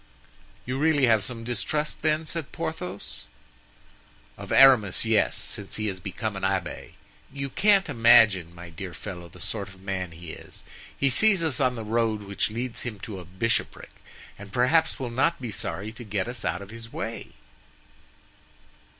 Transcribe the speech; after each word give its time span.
"You 0.65 0.79
really 0.79 1.05
have 1.05 1.23
some 1.23 1.43
distrust, 1.43 2.01
then?" 2.01 2.25
said 2.25 2.51
Porthos. 2.51 3.25
"Of 4.35 4.51
Aramis, 4.51 5.05
yes, 5.05 5.37
since 5.37 5.75
he 5.75 5.85
has 5.89 5.99
become 5.99 6.35
an 6.35 6.41
abbé. 6.41 6.93
You 7.31 7.51
can't 7.51 7.87
imagine, 7.87 8.55
my 8.55 8.71
dear 8.71 8.95
fellow, 8.95 9.29
the 9.29 9.39
sort 9.39 9.67
of 9.67 9.79
man 9.79 10.09
he 10.13 10.31
is. 10.31 10.63
He 10.97 11.11
sees 11.11 11.43
us 11.43 11.59
on 11.59 11.75
the 11.75 11.83
road 11.83 12.23
which 12.23 12.49
leads 12.49 12.81
him 12.81 12.99
to 13.01 13.19
a 13.19 13.25
bishopric, 13.25 13.91
and 14.39 14.51
perhaps 14.51 14.97
will 14.97 15.11
not 15.11 15.39
be 15.39 15.51
sorry 15.51 15.91
to 15.91 16.03
get 16.03 16.27
us 16.27 16.43
out 16.43 16.63
of 16.63 16.71
his 16.71 16.91
way." 16.91 17.33